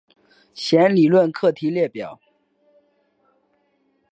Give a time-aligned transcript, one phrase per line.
[0.55, 2.19] 弦理论课题列表。